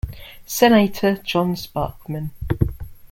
[0.47, 2.31] Senator John Sparkman.